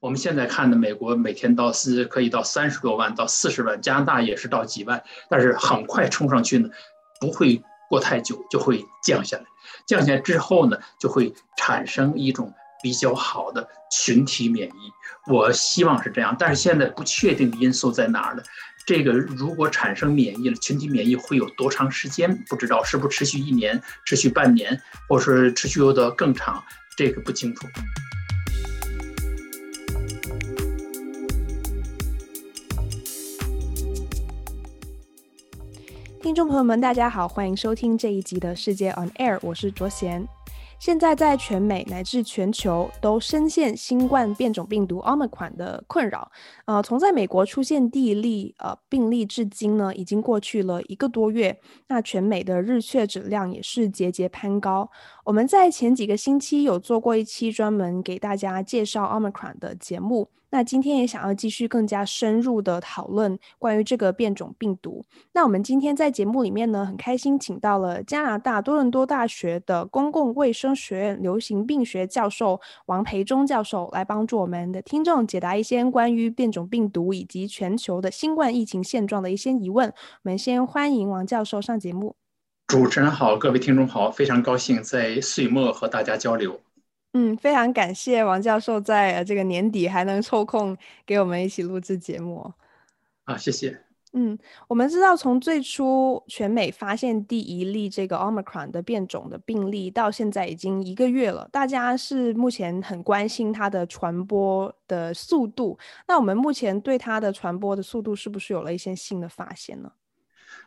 [0.00, 6.68] 我们现在看的美国每天到是可以到三十多万到四十万，加拿大也是到几万，但是很快冲上去呢，
[7.20, 9.42] 不会过太久就会降下来。
[9.88, 15.32] 降下来之后呢，就会产生一种比较好的群体免疫。
[15.32, 18.42] 我希望是这样，但是现在不确定的因素在哪儿呢？
[18.86, 22.44] 这个如果产生免疫了，群体免疫会有多长时间？
[22.48, 26.62] 不知道是不是持续一年、持续半年，或是持续有的更长？
[26.96, 27.66] 这个不清楚。
[36.38, 40.24] 众朋友们，大家好，欢迎收听这一集的世界 On Air，我是卓贤。
[40.78, 46.30] 现在在全美乃至全球都深陷新冠变种病毒 Omicron 的困扰。
[46.66, 51.58] 呃，从在美国出现第一例呃病例至今呢，已经过去了一个多月。
[51.88, 54.88] 那全美的日确诊量也是节节攀高。
[55.24, 60.28] 我们在前几个星期有做过一期专门给大家介绍 Omicron 的节目。
[60.50, 65.04] 那今天也想要继续更加深入的讨论关于这个变种病毒。
[65.32, 79.88] 那我们今天在节目里面呢，很开心请到了加拿大多伦多大学的公共卫生学院流行病学教授王培忠教授来帮助我们的听众解答一些关于变种病毒以及全球的新冠疫情现状的一些疑问。
[79.88, 82.16] 我们先欢迎王教授上节目。
[82.66, 86.60] 主持人好，各位听众好，非常高兴在岁末和大家交流。
[87.20, 92.52] 嗯，非常感谢王教授在这个年底还能抽空给我们一起录制节目。
[93.24, 93.76] 啊，谢谢。
[94.12, 94.38] 嗯，
[94.68, 105.76] 我们知道从最初全美发现第一例这个 Omicron 的变种的病例到现在已经一个月了，大家是目前很关心它的传播的速度。
[106.06, 109.90] 那我们目前对它的传播的速度是不是有了一些新的发现呢？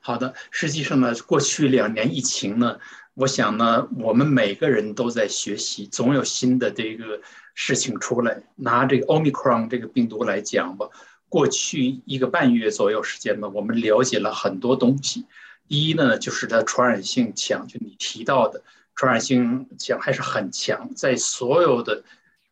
[0.01, 2.77] 好的，实际上呢，过去两年疫情呢。
[3.13, 7.21] 我想呢，我们每个人都在学习，总有新的这个
[7.53, 8.43] 事情出来。
[8.55, 10.89] 拿这个 Omicron 这个病毒来讲吧，
[11.27, 15.25] 过去一个半月左右时间呢，我们了解了很多东西。
[15.67, 18.63] 第一呢，就是它传染性强，就你提到的
[18.95, 22.03] 传染性强还是很强，在所有的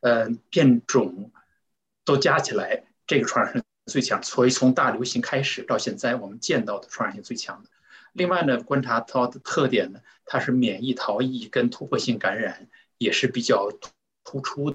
[0.02, 1.32] 呃变种
[2.04, 4.22] 都加起来，这个传染性最强。
[4.24, 7.70] 所以从大流行开始到现在，我们见到的传染性最强的。
[8.14, 13.70] 另外呢，观察它的特点呢，它是免疫逃逸跟突破性感染也是比较
[14.24, 14.72] 突出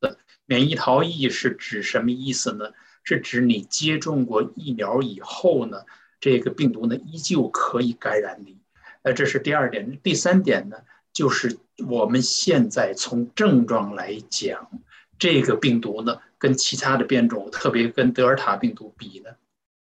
[0.00, 0.18] 的。
[0.46, 2.72] 免疫逃逸是指什么意思呢？
[3.04, 5.82] 是指你接种过疫苗以后呢，
[6.20, 8.58] 这个病毒呢依旧可以感染你。
[9.02, 9.98] 呃，这是第二点。
[10.02, 10.76] 第三点呢，
[11.12, 11.58] 就是
[11.88, 14.70] 我们现在从症状来讲，
[15.18, 19.30] 这个病毒呢跟其他的变种，特别跟德尔塔病毒比呢。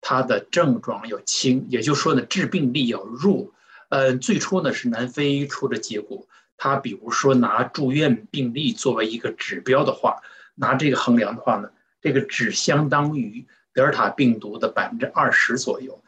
[0.09, 3.53] 它的症状要轻，也就是说呢，致病力要弱。
[3.89, 10.23] 呃，最初呢是南非出的结果，它比如说拿住院病例作为一个指标的话，
[10.55, 13.45] 拿这个衡量的话呢，这个只相当于
[13.75, 16.01] 德尔塔病毒的百分之二十左右。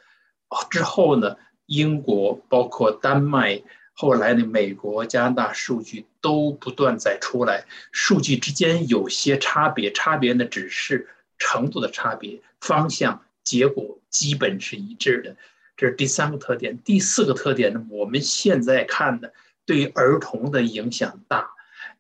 [0.71, 1.35] 之后呢，
[1.67, 3.61] 英国包括丹麦，
[3.95, 13.25] 后来呢，美国、加拿大数据都不断在出来，数据之间有些差别，差别呢只是程度的差别，方向。
[13.49, 15.35] 结果基本是一致的，
[15.75, 16.77] 这是第三个特点。
[16.85, 19.33] 第四个特点呢，我们现在看的
[19.65, 21.49] 对于儿童的影响大，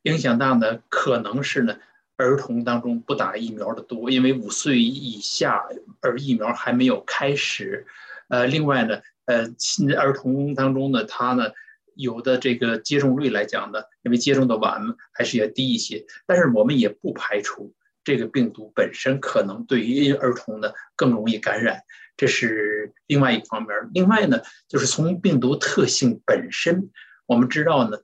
[0.02, 1.78] 影响大呢，可能是呢
[2.18, 5.64] 儿童当中不打疫苗的多，因为五岁以下
[6.02, 7.86] 而疫苗还没有开始。
[8.28, 9.46] 呃，另外呢，呃，
[9.96, 11.52] 儿童当中呢，他呢
[11.94, 14.82] 有的这个接种率来讲呢，因为接种的晚
[15.12, 17.72] 还是要低一些，但是我们也不排除。
[18.08, 21.82] 这个病毒本身可能对于儿童呢更容易感染，
[22.16, 23.70] 这是另外一方面。
[23.92, 26.88] 另外呢，就是从病毒特性本身，
[27.26, 27.98] 我们知道呢，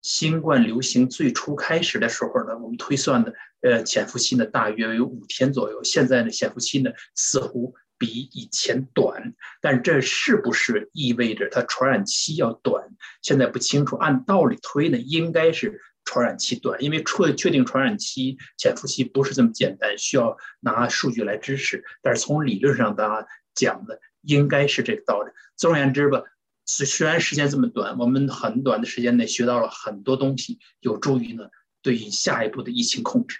[0.00, 5.82] 新冠流行最初开始的时候呢，我们推算的呃潜伏期呢大约有五天左右。
[5.82, 12.88] 现在呢潜伏期呢似乎比以前短，但这是不是意味着它传染期要短？
[13.22, 13.96] 现在不清楚。
[13.96, 15.80] 按道理推呢，应该是。
[16.08, 21.84] 传染期短，因为确确定传染期潜伏期不是这么简单，需要拿数据来支持。
[22.00, 25.30] 但是从理论上，大家讲的应该是这个道理。
[25.54, 26.22] 总而言之吧，
[26.64, 31.44] 虽虽然时间这么短，我们很短的时间内学到了很多东西，有助于呢
[31.82, 33.36] 对于下一步的疫情控制。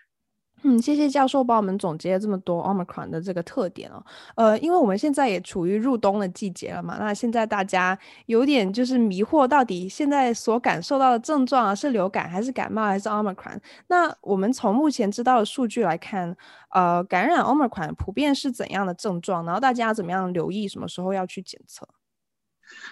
[0.63, 4.05] 嗯，谢谢教授帮我们总结了这么多 Omicron 的这个特点哦。
[4.35, 7.97] 呃，因为我们现在也处于入冬的季节了嘛，那现在大家
[8.27, 13.59] 有点就是迷惑，到底现在所感受到的症状啊，是流感还是感冒还是 Omicron？
[13.87, 16.37] 那我们从目前知道的数据来看，
[16.71, 19.45] 呃，感染 Omicron 普遍是怎样的症状？
[19.45, 21.87] 然后大家怎么样留意什么时候要去检测？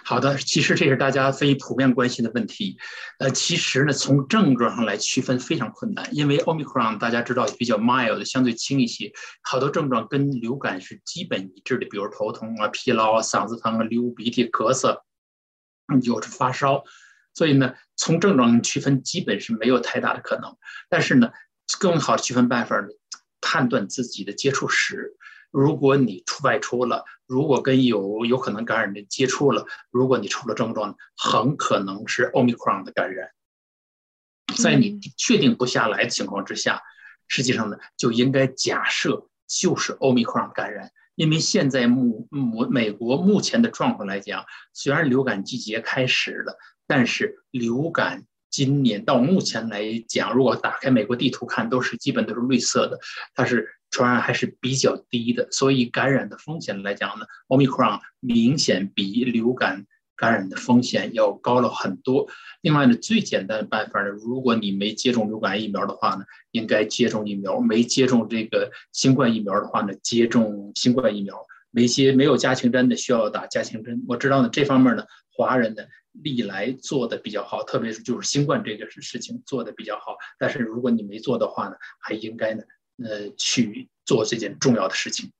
[0.03, 2.77] 好的，其实这是大家非普遍关心的问题。
[3.19, 15.01] 呃，其实呢，从症状上来区分非常困难，因为 Omicron 大家知道比较 mild，相对轻一些，好多症状跟流感是基本一致的，比如头痛啊、疲劳啊、嗓子疼啊、流鼻涕、咳嗽，
[15.93, 16.83] 嗯，就是发烧。
[17.33, 20.55] 所以呢，从症状区分基本是没有太大的可能。
[20.89, 21.31] 但是呢，
[21.79, 22.87] 更好区分办法呢，
[23.41, 25.17] 判断自己的接触史。
[25.51, 33.31] 如果你出外出了，如果跟有有可能感染的接触了，如果你出了症状，很可能是 Omicron 的感染。
[34.55, 36.81] 在你确定不下来的情况之下，
[37.27, 46.57] 实际上呢，就应该假设就是 Omicron 感染，因为现在目目美国目前的状况来讲，虽然流感季节开始了，
[46.87, 48.25] 但是流感
[48.57, 52.99] 今年到目前来讲，如果打开美国地图看，都是基本都是绿色的，
[53.35, 53.69] 它是。
[53.89, 59.85] 传染还是比较低的，所以感染的风险来讲呢，Omicron 明显比流感
[60.17, 62.27] 感染的风险要高了很多。
[62.59, 71.45] 另外呢，最简单的办法呢，如果你没接种流感疫苗的话呢，应该接种疫苗；没接种这个新冠疫苗的话呢，接种新冠疫苗。
[71.71, 74.03] 没接没有加强针的需要打加强针。
[74.07, 75.83] 我知道呢，这方面呢，华人呢
[76.23, 80.15] 历来做的比较好，特别是就是新冠这个事事情做的比较好。
[80.37, 82.63] 但是如果你没做的话呢，还应该呢。
[82.99, 85.31] 呃，去做这件重要的事情。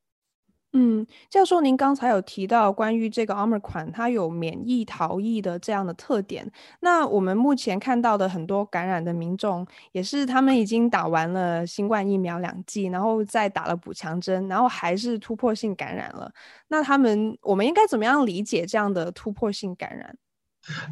[0.74, 6.51] 嗯，教授，您刚才有提到关于这个 Armor 款它有免疫逃逸的这样的特点。
[6.81, 16.31] 那我们目前看到的很多感染的民众，也是他们已经打完了新冠疫苗两剂，然后再打了补强针，然后还是突破性感染了。
[16.68, 20.15] 那他们，我们应该怎么样理解这样的突破性感染？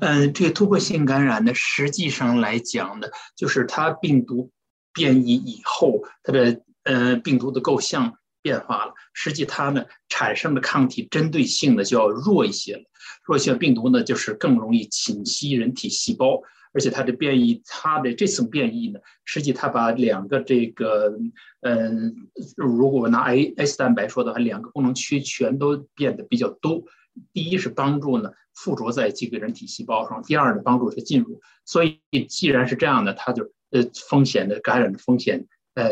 [0.02, 4.52] 嗯、这个突破性感染呢，实际上来讲呢，就是它病毒。
[4.98, 12.84] 变异以后，它的呃病毒的构象变化了，实际它呢产生的抗体针对性呢就要弱一些了。
[13.26, 21.20] 弱性病毒呢就是更容易侵袭人体细胞，而且它的变异，它的这层变异呢，实际它把两个这个
[21.60, 22.16] 嗯，
[22.56, 26.86] 如果拿 A S 蛋白说的话，两个功能区全都变得比较多。
[27.34, 31.42] 第一是帮助呢附着在这个人体细胞上，第二呢帮助它进入。
[31.66, 33.52] 所以既然是这样的，它就。
[33.72, 35.90] 呃，风险的感染的风险，呃，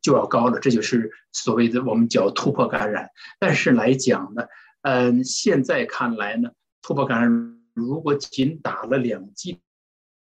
[0.00, 0.60] 就要高了。
[0.60, 3.10] 这就是所谓的我们叫突破感染。
[3.38, 4.46] 但是来讲呢，
[4.82, 6.50] 嗯、呃，现在看来呢，
[6.80, 9.58] 突破感染如果仅打了两剂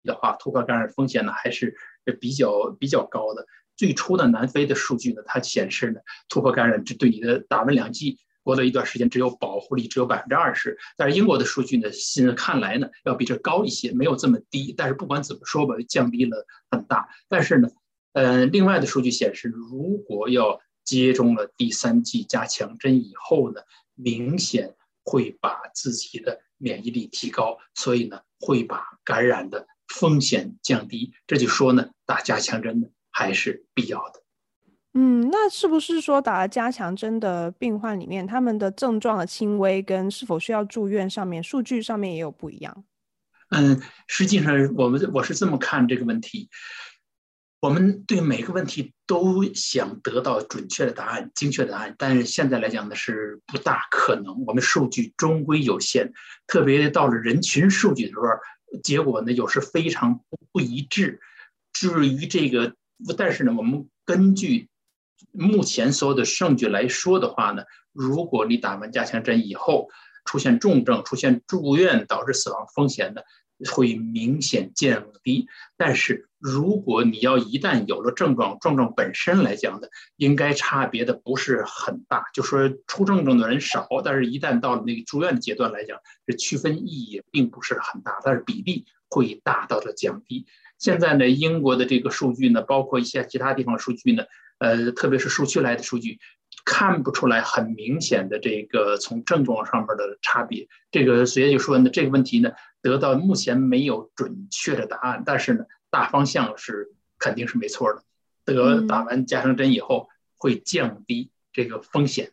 [0.05, 1.77] 的话，突破感染风险呢还是
[2.19, 3.45] 比较比较高的。
[3.77, 6.01] 最初的南非的数据呢，它显示呢，
[6.31, 8.21] 突破感染这对你的打完两剂。
[8.47, 14.73] 过了一段时间，只有保护力只有百分之二十，但是英国的数据呢，现在看来呢，要比这高一些，没有这么低。
[14.77, 17.09] 但是不管怎么说吧，降低了很大。
[17.29, 17.69] 但是呢，
[18.13, 23.63] 呃，另外的数据显示，如果要接种了第三剂加强针以后呢，
[23.97, 31.13] 明显会把自己的免疫力提高，所以呢，会把感染的风险降低。
[31.27, 34.23] 这就说呢，打加强针呢还是必要的。
[34.99, 42.85] 嗯，那是不是说打了加强针的病患里面，他们的症状的轻微跟是否需要住院上面，数据上面也有不一样？
[43.51, 46.49] 嗯，实际上我们我是这么看这个问题，
[47.61, 56.11] 我们对每个问题都想得到准确的答案、精确的答案，但是现在来讲呢是不大可能，我们数据终归有限，
[56.47, 58.25] 特别到了人群数据的时候，
[58.83, 60.21] 结果呢有时非常
[60.53, 61.21] 不一致。
[61.75, 62.75] 至于这个，
[63.19, 64.71] 但是呢，我们根据。
[65.39, 67.63] 目前所有的证据来说的话呢，
[67.93, 69.89] 如果你打完加强针以后
[70.25, 73.23] 出现重症、出现住院导致死亡风险呢，
[73.71, 75.47] 会明显降低。
[75.77, 90.47] 但是如果你要一旦有了症状，症状本身来讲呢，应该差别的不是很大，就说出症状的人少，但是一旦到了那个住院的阶段来讲，这区分意义并不是很大，但是比例会大大的降低。
[90.79, 94.25] 现在呢，英国的这个数据呢，包括一些其他地方数据呢。
[94.59, 96.19] 呃，特别是数据来的数据，
[96.65, 100.69] 看不出来很明显的这个从症状上面的差别。
[100.91, 108.03] 这个所以就说呢，这个问题呢，得到目前没有准确的答案，但是呢，大方向是肯定是没错的。
[108.45, 112.33] 得打完加强针以后，会降低这个风险。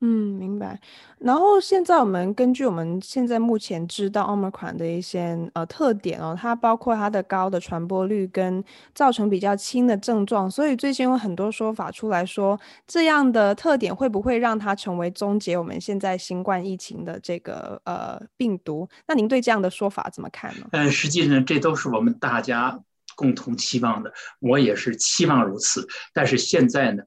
[0.00, 0.80] 嗯，明白。
[1.18, 8.62] 然后现在我们根据我们现在目前知道 Omicron 的一些呃特点哦，它包括它的高的传播率跟
[8.94, 18.88] 造成比较轻的症状，所以最近有很多说法出来说，这样的特点会不会让它成为终结我们现在新冠疫情的这个呃病毒？
[19.08, 20.66] 那您对这样的说法怎么看呢？
[20.70, 22.78] 嗯，实际上这都是我们大家
[23.16, 25.84] 共同期望的，我也是期望如此。
[26.14, 27.02] 但是现在呢？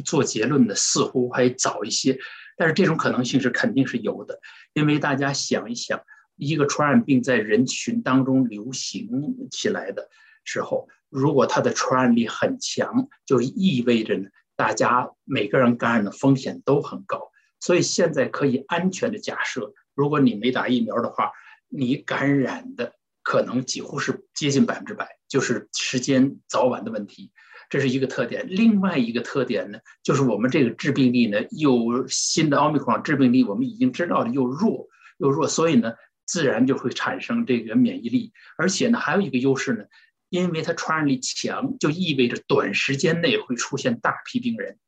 [0.00, 2.18] 做结论的似乎还早一些，
[2.56, 4.40] 但是这种可能性是肯定是有的，
[4.72, 6.00] 因为大家想一想，
[6.36, 9.08] 一个传染病在人群当中流行
[9.50, 10.08] 起来的
[10.44, 17.30] 时候，如果它的传染力很强，就意味着呢，大家每个人感染的风险都很高。
[17.60, 21.32] 所以现在可以安全的假设，如果你没打疫苗的话，
[21.68, 27.32] 你感染的可能几乎是接近百分之百，就是时间早晚的问题。
[27.68, 28.46] 这是一个特点。
[28.48, 35.92] 另外一个特点呢，就是我们这个致病力呢，又新的奥密克戎致病力，我们已经知道的又弱又弱，所以呢，
[36.26, 38.32] 自然就会产生这个免疫力。
[38.56, 39.84] 而且呢，还有一个优势呢，
[40.28, 44.78] 因为它传染力强，就意味着短时间内会出现大批病人，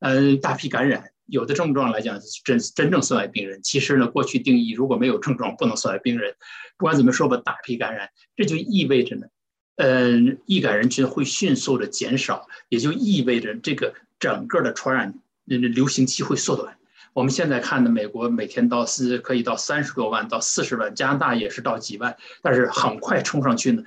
[0.00, 1.10] 呃，大批感染。
[1.26, 3.60] 有的症状来讲，真真正算为病人。
[3.62, 6.34] 其实呢，过去定义如果没有症状，不能算为病人。
[6.76, 9.28] 不管怎么说吧，大批感染，这就意味着呢。
[9.80, 10.10] 呃，
[10.44, 15.14] 易感人群会迅速的减少，也就意味着这个整个的传染
[15.46, 16.76] 流行期会缩短。
[17.14, 23.82] 我们现在看的美国每天到四可以到三十多万到四十万，加拿大也是到几万，但是很快冲上去呢，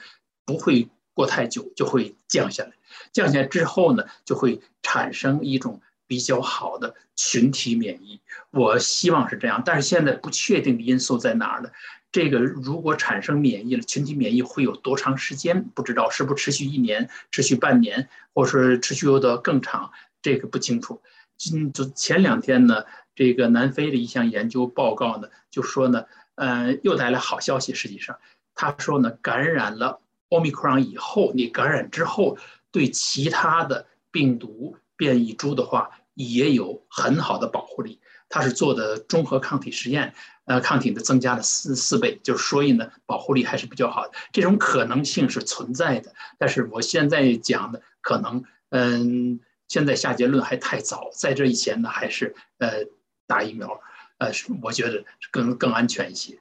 [0.46, 2.72] 不会过太久就会降下来。
[3.12, 8.20] 降下来之后呢，就会产生一种比较好的群体免疫。
[8.50, 11.70] 我希望是这样，但是现在不确定的因素在哪儿呢？
[12.13, 15.63] 这个如果产生免疫了，群体免疫会有多长时间？
[15.74, 19.91] 不知道是不持续一年、持续半年，或是持续有的更长？
[20.22, 21.01] 这个不清楚。
[21.38, 26.05] 今就前两天呢，这个南非的一项研究报告呢，就说呢，
[26.36, 27.74] 呃，又带来好消息。
[27.74, 28.20] 实际上，
[28.53, 32.38] 他说呢，感染了奥密克戎以后，你感染之后，
[32.70, 38.00] 对其他的病毒变异株的话，也有很好的保护力。
[38.34, 40.16] 它是做的中和抗体实验。
[40.46, 44.12] 呃，抗体的增加了四四倍，就是所以呢，保护力还是比较好的。
[44.34, 52.84] 这种可能性是存在的，但是我现在讲的可能，嗯，现在下结论还太早，在这以前呢，还是呃
[53.25, 53.80] 打疫苗，
[54.18, 56.38] 呃，我觉得更更安全一些。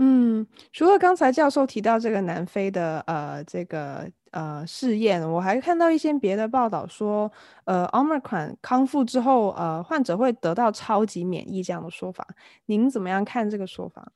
[0.00, 7.30] 嗯，除了刚才教授提到这个南非的呃这个呃试验，我还看到一些别的报道说，
[7.64, 12.24] 呃，Omicron 康复之后，呃，患者会得到超级免疫这样的说法，
[12.66, 14.12] 您怎么样看这个说法？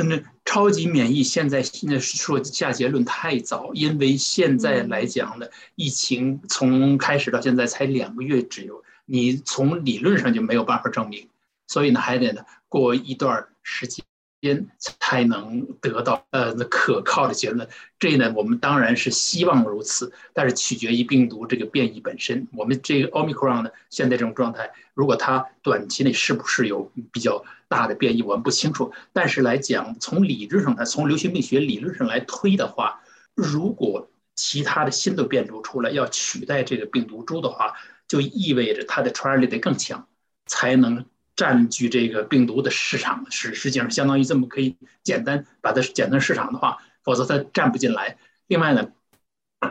[0.00, 11.28] 嗯，超级免疫现在现在说下结论太早，因为现在来讲呢，疫情从开始到现在才两个月，只有你从理论上就没有办法证明，
[11.66, 14.02] 所以呢，还得呢过一段时间。
[14.40, 17.68] 边才能得到呃可靠的结论，
[17.98, 22.46] 这呢我们当然是希望如此，但是取决于病毒这个变异本身。
[22.52, 28.92] 我们这个奥密克戎呢，现在这种状态，如果它短期内是不是有比较大的变异，我们不清楚。
[29.12, 33.00] 但是来讲，从理论上来，从流行病学理论上来推的话，
[33.34, 37.74] 如果其他的新的变种出来要取代这个病毒株的话，
[38.06, 40.06] 就意味着它的传染力得更强，
[40.46, 41.04] 才能。
[41.38, 48.18] 占据这个病毒的市场是实际上相当于这么可以简单把它简单市场的话，否则它占不进来。
[48.48, 48.88] 另外呢，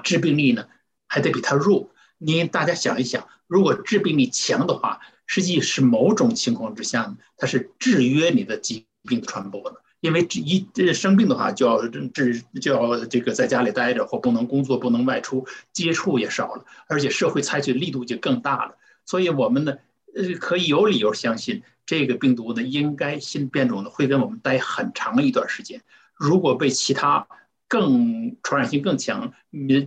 [0.02, 0.66] 致病力呢
[1.08, 1.92] 还得比它弱。
[2.18, 9.82] 你大家想一想，如果致病力强的话，实际是某种情况之下呢，它是制约你的疾病传播的。
[10.00, 18.78] 因为一这生病的话，就要治就要这个在家里待着，或不能工作，不能外出，接触也少了，而且社会采取力度就更大了。
[19.06, 19.76] 所以我们呢。
[20.16, 25.82] 呃，可以有理由相信，这个病毒呢，应该新变种呢会跟我们待很长一段时间。
[26.16, 27.28] 如果被其他
[27.68, 29.34] 更传染性更强、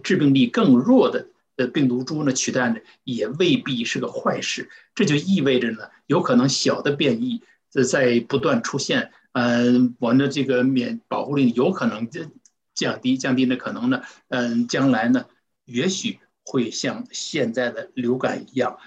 [0.03, 4.69] 致病力更弱的呃病毒株呢取代呢，也未必是个坏事。
[4.95, 7.43] 这就意味着呢，有可能小的变异
[7.89, 9.13] 在不断出现。
[9.33, 12.09] 嗯，我们的这个免保护力有可能
[12.75, 15.27] 降低，降低的可能呢，嗯，将来呢，
[15.65, 18.79] 也许会像现在的流感一样，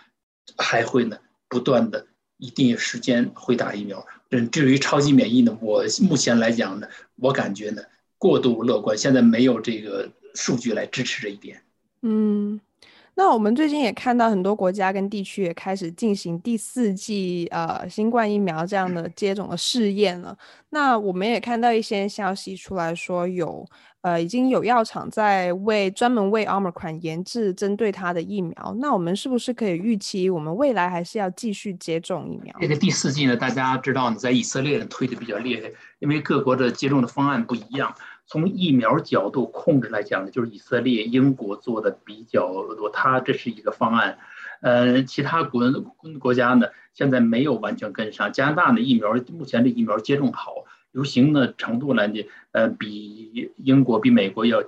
[0.57, 1.17] 还会呢。
[1.49, 2.07] 不断的
[2.37, 4.03] 一定时间会打疫苗。
[4.31, 7.83] 嗯，至于超级免疫呢，我目前来讲呢，我感觉呢
[8.17, 11.61] 过度乐观，现在没有这个数据来支持这一点。
[12.01, 12.59] 嗯。
[13.15, 20.35] 那我们最近也看到很多国家跟地区也开始进行第四季呃新冠疫苗这样的接种的试验了。
[20.69, 23.63] 那我们也看到一些消息出来说有
[24.01, 28.75] 呃已经有药厂在为专门为 Omicron 研制针对它的疫苗。
[28.79, 32.55] 那我们是不是可以预期我们未来还是要继续接种疫苗？
[32.59, 37.93] 这个第四季呢，大家知道呢，在以色列推的比较厉害，因为各国的接种的方案不一样。
[38.25, 44.17] 从疫苗角度控制来讲呢，就是以色列、英国做的比较多，它这是一个方案。
[44.61, 45.69] 呃，其他国
[46.19, 48.31] 国家呢，现在没有完全跟上。
[48.31, 50.53] 加拿大的疫苗目前的疫苗接种好，
[50.93, 52.03] 流行的程度呢，
[52.53, 54.63] 呃，比英国、比美国要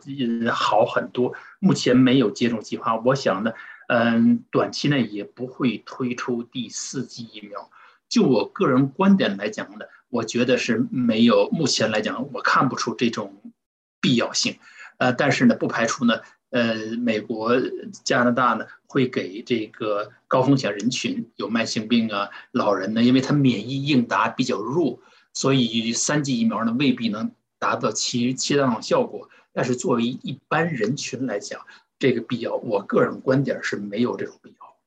[0.52, 1.34] 好很多。
[1.60, 3.54] 目前没有接种计划，我想呢，
[3.88, 7.70] 嗯，短期内也不会推出第四剂疫苗。
[8.10, 9.86] 就我个人观点来讲呢。
[10.16, 13.24] 我觉得是没有，目前来讲我看不出这种
[14.00, 14.58] 必要性。
[14.98, 17.52] 呃，但是呢，不排除呢，呃，美国、
[18.06, 25.00] 加拿大呢会给这个高风险人群，有慢性病啊、老人呢，因为他免疫应答比较弱，
[25.34, 27.30] 所以三剂疫苗呢未必能
[27.60, 29.30] 达到其其他效果。
[29.52, 31.60] 但是作为一般人群来讲，
[32.00, 34.78] 这个必要，我个人观点是没有这种必要。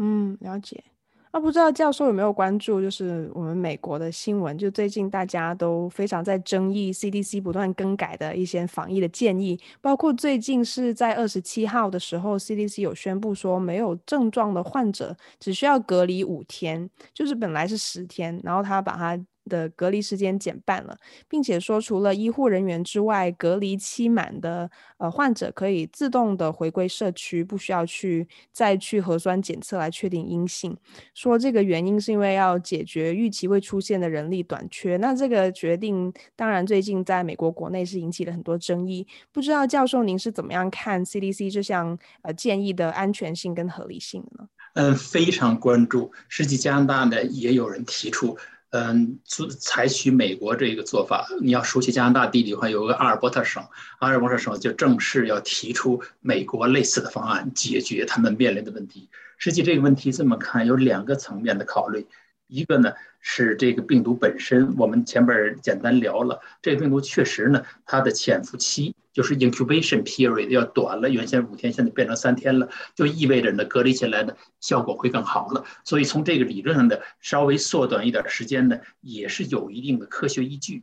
[0.00, 0.84] 嗯，了解。
[1.32, 19.18] 那不知道教授有没有关注，就是我们美国的新闻，就最近大家都非常在争议 CDC 不断更改的一些防疫的建议，包括最近是在二十七号的时候，CDC 有宣布说，没有症状的患者只需要隔离五天，就是本来是十天，然后他把它。
[19.48, 30.76] 的隔离时间减半了，并且说除了医护人员之外，隔离期满的呃患者可以自动的回归社区，不需要去再去核酸检测来确定阴性。
[31.14, 34.96] 说这个原因是因为要解决预期会出现的人力短缺。
[34.98, 39.06] 那这个决定当然最近在美国国内是引起了很多争议。
[39.32, 44.48] 不知道教授您是怎么样看 CDC 这项呃建议的安全性跟合理性的呢？
[44.74, 46.12] 嗯，非常关注。
[46.28, 48.36] 实际加拿大呢也有人提出。
[48.70, 53.66] 嗯，采采取美国这个做法，你要熟悉加拿大地理的话，有个阿尔伯特省，
[53.98, 59.08] 阿尔伯特省就正式要提出美国类似的方案，解决他们面临的问题。
[59.38, 62.06] 实际这个问题这么看，有两个层面的考虑。
[62.46, 62.92] 一个呢
[63.30, 75.62] 是这个病毒本身，我们前边简单聊了，这个病毒确实呢，它的潜伏期就是 incubation period 要短了，原先五天，现在变成三天了，就意味着呢隔离起来的效果会更好了。
[75.84, 80.82] 所以从这个理论上的稍微缩短一点时间呢，也是有一定的科学依据。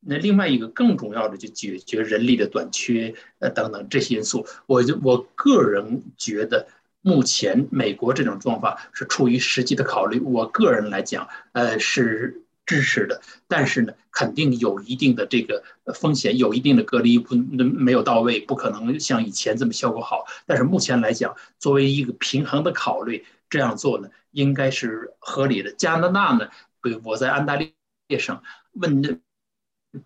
[0.00, 6.66] 那另外一个更重要的就解决人力的短缺呃等等这些因素，我就我个人觉得。
[7.02, 13.20] 目前美国这种做法是出于实际的考虑，我个人来讲，呃，是支持的。
[13.48, 20.24] 但是呢，肯定有一定的这个风险，有一定的隔离不没有到位，不可能像以前这么效果好。
[20.46, 25.72] 但是目前来讲，作为一个平衡的考虑，这样做呢，应该是合理的。
[25.72, 26.48] 加拿大呢，
[26.80, 28.40] 对我在安大略省
[28.74, 29.18] 问的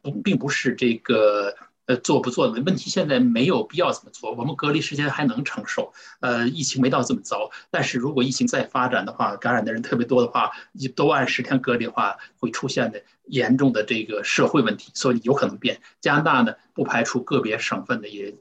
[0.01, 1.55] 不并不是这个。
[1.87, 4.33] 呃，做不做的问题，现在没有必要这么做。
[4.33, 7.51] 我们隔离时间还能承受，呃，疫情没到这么糟。
[7.71, 15.81] 但是如果疫情再发展的话，感染的人特别多的话，你都按十天隔离的话，会出现的严重的这个社会问题，所以有可能变。
[16.01, 18.35] 加拿大呢，不排除个别省份的也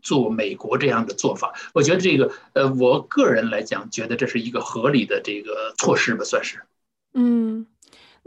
[0.00, 1.52] 做美国这样的做法。
[1.74, 6.62] 我觉得这个，呃，我个人来讲，觉得这是一个合理的这个措施吧，算是。
[7.12, 7.66] 嗯。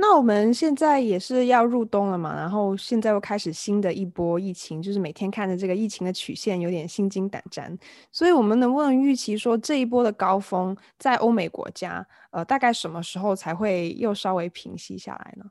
[0.01, 7.77] 那我们现在也是要入冬了嘛，然后现在又开始新的一波疫情，就是每天看着这个疫情的曲线，有点心惊胆战。
[8.09, 15.43] 所以，我们能不能预期说这一波的高峰在欧美国家，呃，大概什么时候才会又稍微平息下来呢？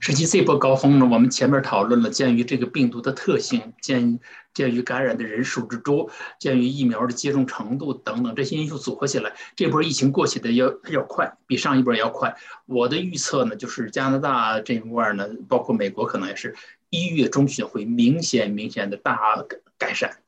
[0.00, 4.18] 实际这波高峰呢，我们前面讨论了，鉴于这个病毒的特性，鉴
[4.52, 12.34] 鉴于感染的人数之多，鉴于疫苗的接种程度等等这些因素组合起来，这波疫情过去的要要快，比上一波要快。
[12.66, 16.56] 我的预测呢，就是加拿大这一块呢，包括美国可能也是
[16.90, 19.44] 一月中旬会明显明显的大
[19.78, 20.21] 改善。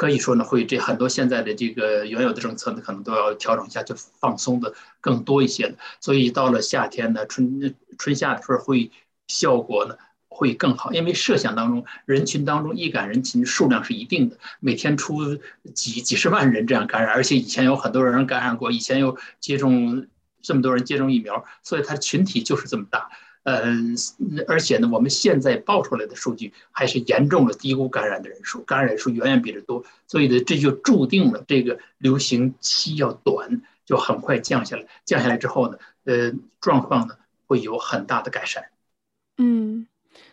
[0.00, 5.74] 可以说呢，会这很多现在的这个原有的政策呢，可能都要调整一下，就放松的更多一些了。
[6.00, 8.90] 所以到了夏天呢，春春夏的时候会
[9.26, 9.94] 效果呢
[10.30, 15.36] 会更好，因为设想当中人群当中易感人群数量是一定的，每天出
[15.74, 20.06] 几几十万人这样感染，而且以前有很多人感染过，以前又接种
[20.40, 23.10] 这么多人接种疫苗，所以它群体就是这么大。
[23.42, 23.96] 嗯，
[24.46, 34.86] 而且呢，我们现在报出来的数据还是严重的低估感染的人数，感染人数远远比这多，所以呢，这就注定了这个流行期要短，就很快降下来。
[35.04, 38.64] 降下来之后呢，呃，状况呢会有很大的改善。
[39.38, 39.86] 嗯。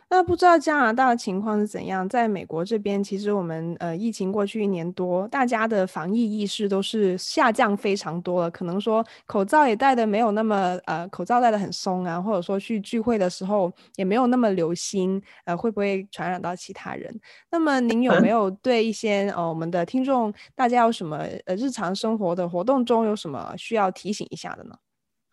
[0.10, 2.08] 那不知道加拿大的情况是怎样？
[2.08, 8.50] 在美国这边，其实我们呃疫情过去一年多，大家的防疫意识都是下降非常多了。
[8.50, 17.14] 可能说口罩也戴的没有那么呃，口罩戴的很松啊，或者说去聚会的时候也没有那么留心，呃，会不会传染到其他人？
[17.52, 24.76] 那么您有没 有对一些呃我们的听众，大家有什么呃日常生活的活动中有什么需要提醒一下的呢？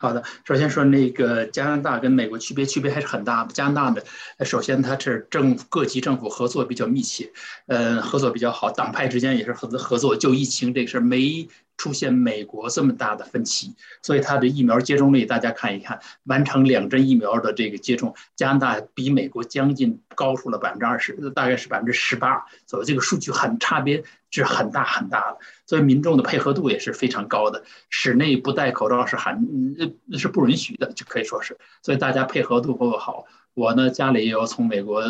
[0.05, 3.43] 好的，首先说那个加拿大跟美国区别，区别还是很大。
[3.55, 4.05] 加拿大的，
[4.45, 7.33] 首先它是政各级政府合作比较密切，
[7.69, 10.15] 呃，合作比较好，党派之间也是合作合作。
[10.15, 27.65] 就疫情这个事儿，没出现美国这么大的分歧，所以它的疫苗接种率，大家看一看，完成两针疫苗的这个接种，加拿大比美国将近高出了百分之二十，大概是百分之十八，所以这个数据很差别是很大很大的，所以民众的配合度也是非常高的。
[27.91, 29.77] 室内不戴口罩是很
[30.13, 33.27] 是不允许的，就可以说是，所以大家配合度不够好。
[33.55, 35.03] 我呢，家里也有从美国，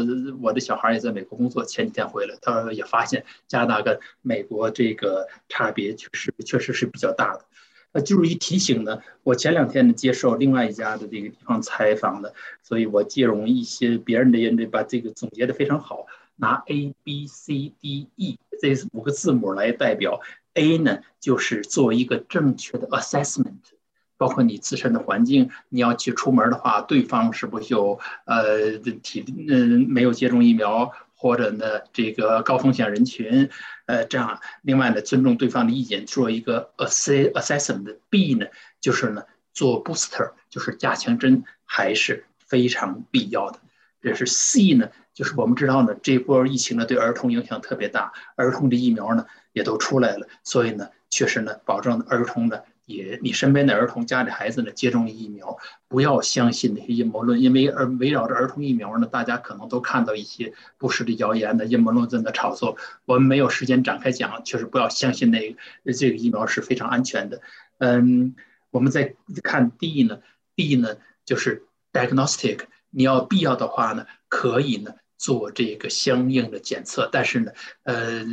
[0.43, 1.65] 我的小孩也在美国工作。
[1.65, 7.45] 前几天回来，他也发现加拿大跟美国这个差别确实确实是比较大的。
[7.93, 16.07] 那就是一提醒呢，我前两天呢接受另外一家的这个地方采访的，所以我借用一些别人的研究，把这个总结的非常好。
[16.37, 20.21] 拿 A B C D E 这五个字母来代表
[20.55, 23.74] ，A 呢就是做一个正确的 assessment。
[24.17, 33.51] 包括你自身的环境，你要去出门的话，对方是不是有呃体嗯没有接种疫苗，或者呢这个高风险人群，
[33.87, 34.41] 呃这样。
[34.63, 37.97] 另外呢，尊重对方的意见，做一个 assess assessment。
[38.09, 38.47] B 呢
[38.81, 43.59] 就是呢做 booster，就是加强针还是非常必要的。
[44.01, 52.61] 这是 C 呢，就是我们知道呢这波疫情呢对儿童影响特别大，儿童的疫苗呢也都出来了，所以呢确实呢保证儿童呢。
[52.87, 55.57] 也，你身边的儿童、家里孩子呢，接种疫苗，
[55.89, 62.77] 不要相信那些阴谋论，因为而围绕着儿童疫苗呢，大家可能都看到一些不实的谣言的阴谋论正在炒作。
[63.07, 65.57] 我们没有时间展开讲，确实不要相信那
[65.93, 67.41] 这个疫苗是非常安全的。
[67.79, 68.35] 嗯，
[68.71, 70.21] 我们再看 D 呢
[70.55, 77.53] ，D 呢就是 diagnostic，你要必要的话呢，可以呢做这个相应的检测，但是呢，
[77.85, 78.25] 呃。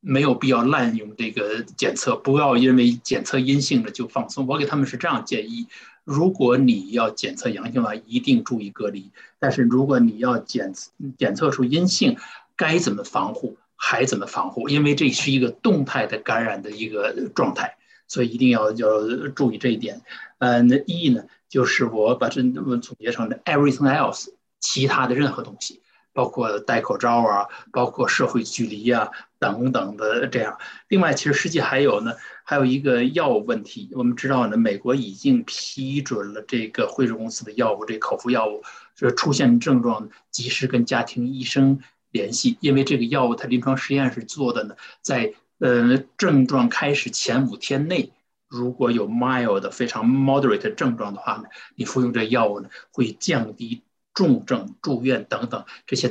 [0.00, 4.46] 没有必要滥用这个检测，不要因为检测阴性了就放松。
[4.46, 5.66] 我给他们是这样建议：
[6.04, 10.72] 如果你要检测阳性的话，一定注意隔离；但是如果你要检
[11.18, 12.16] 检测出阴性，
[12.56, 17.76] 该怎么防护还怎么防护，因为这是一个动态的感染的一个状态，
[18.08, 20.00] 所以一定要要注意这一点。
[20.38, 24.28] 呃，那 E 呢，就是我把这我总结成的 everything else，
[24.60, 25.82] 其他的任何东西。
[26.12, 30.58] 包括戴口罩啊，包括社会距离啊，等等的这样。
[30.88, 32.12] 另外，其实实际还有呢，
[32.44, 33.90] 还有一个药物问题。
[33.92, 38.62] 我们知道呢，美国已经批准了这个辉瑞公司的药物，这口服药物，
[38.96, 48.12] 就是出现症状及时跟家庭医生联系，因为这个药物它临床实验是做的呢，在呃症状开始前五天内，
[48.48, 51.44] 如果有 mild 的非常 moderate 症状的话呢，
[51.76, 53.82] 你服用这药物呢，会降低。
[54.14, 56.10] 重症住院等等，这些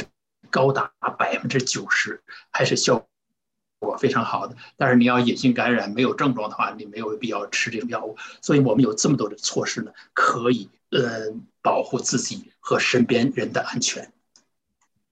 [0.49, 3.05] 高达百分之九十，还是效
[3.79, 4.55] 果非常好的。
[4.77, 8.17] 但是你要隐性感染没有症状的话，你没有必要吃这种药物。
[8.41, 14.11] 所以我们有这么多的措施呢，可以呃保护自己和身边人的安全。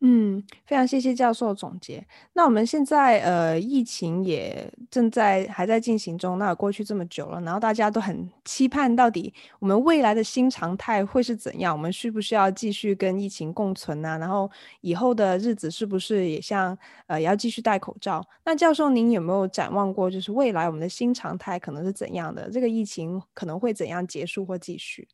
[0.01, 2.05] 嗯，非常谢谢教授总结。
[2.33, 6.37] 那我们现在呃，疫情也正在还在进行中。
[6.37, 11.75] 那过去这么久了，然后大家都很期盼，到底我们未来的新常态会是怎样？
[11.75, 14.19] 我们需不需要继续跟疫情共存呢？
[14.19, 14.47] 然后
[14.81, 18.23] 以后的日子是不是也像呃，也要继续戴口罩？
[18.45, 22.47] 那教授您有没有展望过，就是未来我们的新常态可能是怎样的？
[22.51, 25.07] 这个疫情可能会怎样结束或继续？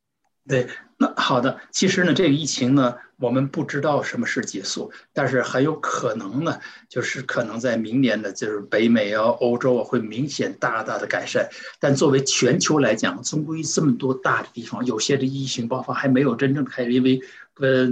[0.45, 1.57] 对，那好的。
[1.71, 11.49] 其实呢，这个疫情呢，我们不知道什么时结束，但是很有可能呢，就是可能在明年呢，就是北美啊、欧洲啊，会明显大大的改善。
[11.79, 17.21] 但作为全球来讲，中国这么多大的地方，有些的疫情爆发还没有真正开始，因为
[17.55, 17.87] 呃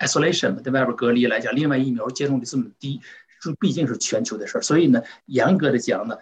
[0.00, 3.00] ，isolation 在外边隔离来讲，另外疫苗接种率这么低，
[3.40, 4.60] 这毕竟是全球的事儿。
[4.60, 6.16] 所以呢，严格的讲呢，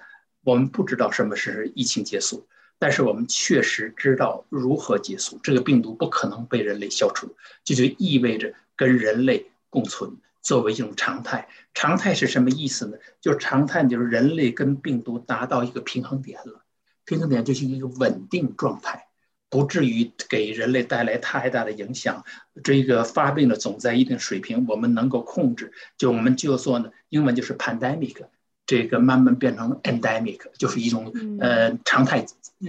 [0.45, 2.47] 我们不知道什么是疫情结束。
[2.79, 11.49] 但是我们确实知道如何结束这个病毒，不可能被人类消除，这就意味着跟人类共存作为一种常态。
[11.75, 12.97] 常态是什么意思呢？
[13.21, 16.63] 就是常态就是人类跟病毒达到一个平衡点了，
[17.05, 19.07] 平衡点就是一个稳定状态，
[19.51, 22.25] 不至于给人类带来太大的影响。
[22.63, 28.25] 这个发病的总在一定水平，我们能够控制，就我们就说呢，英文就是 pandemic。
[28.69, 32.25] 这个慢慢变成 endemic，就是一种呃常态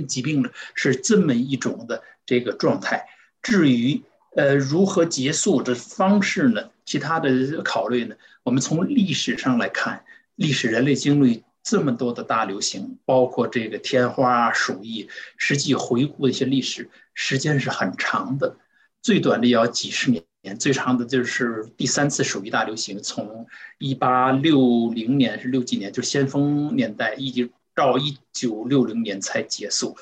[0.07, 3.05] 疾病了，是这么一种的这个状态。
[3.41, 4.01] 至于
[4.33, 6.69] 呃如何结束的方式呢？
[6.85, 8.15] 其他的考虑呢？
[8.43, 18.55] 我们从历史上来看，历史人类经历这么多的大流行，包括这个天花、鼠疫，实际回顾一些历史，时间是很长的，
[19.01, 20.23] 最短的也要几十年。
[20.41, 23.45] 年最长的就是第三次鼠疫大流行，从
[23.77, 29.97] 一八六零年是六几年，就是先锋年代，一直到一九六零年才结束。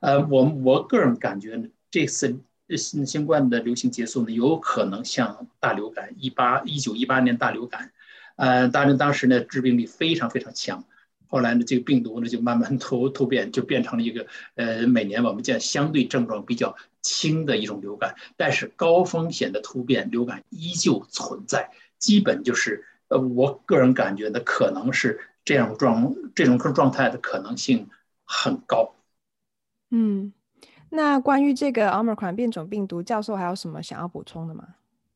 [0.00, 2.40] 呃，我我个人感觉呢，这次
[2.76, 7.92] 新新冠的流行结束呢，有可能像大流感一八一九一八年大流感，
[8.36, 10.82] 呃，当然当时呢致病力非常非常强，
[11.28, 21.70] 后来呢，这个病毒呢就慢慢 突突变，就变成了一个呃，每年我们见相对症状比较轻的一种流感，但是高风险的突变流感依旧存在。
[21.98, 27.88] 基本就是呃，我个人感觉呢，可能是这样状这种状态的可能性
[28.24, 28.94] 很高。
[29.90, 30.32] 嗯，
[30.90, 34.68] 那关于这个奥密克戎变种病毒，教授还有什么想要补充的吗？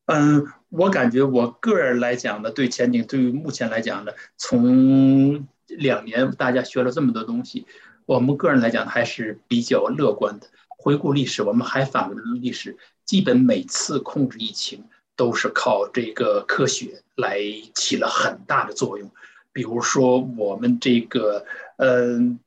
[0.05, 7.65] 嗯，我感觉我个人来讲呢，对前景，对于目前来讲呢，从两年大家学了这么多东西，
[8.05, 10.47] 我们个人来讲还是比较乐观的。
[10.77, 14.85] 回顾历史，我们还反顾历史，基本每次控制疫情
[15.17, 17.41] 都是靠这个科学来
[17.75, 19.11] 起了很大的作用。
[19.51, 21.45] 比如说我们这个，
[21.77, 22.39] 嗯。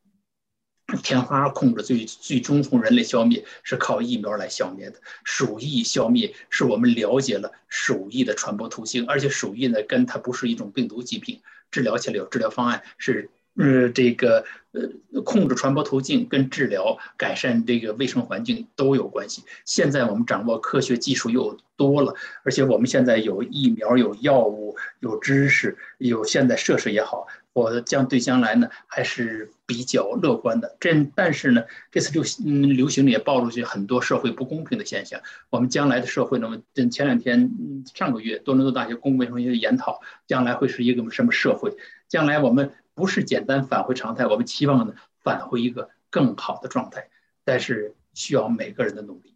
[1.04, 11.40] 天花控制最最终从人类消灭是靠疫苗来消灭的，鼠疫消灭是我们了解了鼠疫的传播途径，而且鼠疫呢跟它不是一种病毒疾病，
[11.70, 19.44] 治疗起来有治疗方案，是呃这个呃控制传播途径跟治疗改善这个卫生环境都有关系。
[19.64, 27.26] 现在我们掌握科学技术又多了，而且我们现在有疫苗、有药物、有知识、有现在设施也好。
[27.52, 30.76] 我将对将来呢还是比较乐观的。
[30.78, 35.20] 这但是呢，这次流嗯流行也暴露出很多社会不公平的现象。
[35.50, 36.48] 我们将来的社会呢，
[36.88, 37.50] 前两天
[37.92, 41.76] 上个月多伦多大学公共卫生学研讨，将来会是一个什么社会？
[42.08, 42.70] 将来我们
[43.00, 47.08] 不是简单返回常态，我们期望呢返回一个更好的状态，
[47.44, 49.34] 但是需要每个人的努力。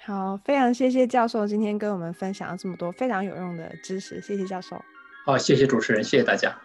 [0.00, 4.80] 好，非常谢谢教授今天跟我们分享了这么多非常有用的知识，谢谢教授。
[5.26, 6.56] 好，谢谢主持人，谢谢大家。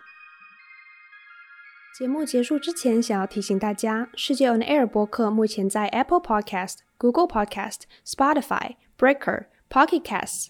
[1.97, 10.49] 节目结束之前，想要提醒大家，世界 On Air 播客目前在 Apple Podcast、Google Podcast、Spotify、Breaker、Pocket Casts、